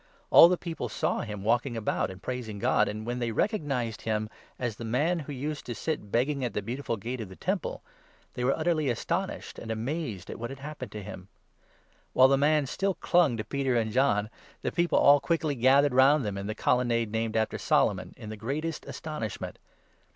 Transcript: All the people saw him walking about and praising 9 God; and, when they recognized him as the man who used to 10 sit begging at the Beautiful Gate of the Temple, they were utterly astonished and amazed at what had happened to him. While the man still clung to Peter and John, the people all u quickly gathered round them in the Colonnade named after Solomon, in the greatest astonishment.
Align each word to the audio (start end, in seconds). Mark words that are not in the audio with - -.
All 0.31 0.49
the 0.49 0.57
people 0.57 0.89
saw 0.89 1.19
him 1.21 1.43
walking 1.43 1.77
about 1.77 2.09
and 2.09 2.23
praising 2.23 2.55
9 2.55 2.59
God; 2.59 2.87
and, 2.87 3.05
when 3.05 3.19
they 3.19 3.31
recognized 3.31 4.01
him 4.01 4.29
as 4.57 4.75
the 4.77 4.83
man 4.83 5.19
who 5.19 5.31
used 5.31 5.63
to 5.67 5.75
10 5.75 5.75
sit 5.79 6.11
begging 6.11 6.43
at 6.43 6.55
the 6.55 6.63
Beautiful 6.63 6.97
Gate 6.97 7.21
of 7.21 7.29
the 7.29 7.35
Temple, 7.35 7.83
they 8.33 8.43
were 8.43 8.57
utterly 8.57 8.89
astonished 8.89 9.59
and 9.59 9.69
amazed 9.69 10.31
at 10.31 10.39
what 10.39 10.49
had 10.49 10.57
happened 10.57 10.91
to 10.93 11.03
him. 11.03 11.27
While 12.13 12.29
the 12.29 12.35
man 12.35 12.65
still 12.65 12.95
clung 12.95 13.37
to 13.37 13.43
Peter 13.43 13.75
and 13.75 13.91
John, 13.91 14.31
the 14.63 14.71
people 14.71 14.97
all 14.97 15.17
u 15.17 15.21
quickly 15.21 15.53
gathered 15.53 15.93
round 15.93 16.25
them 16.25 16.35
in 16.35 16.47
the 16.47 16.55
Colonnade 16.55 17.11
named 17.11 17.37
after 17.37 17.59
Solomon, 17.59 18.15
in 18.17 18.29
the 18.29 18.37
greatest 18.37 18.87
astonishment. 18.87 19.59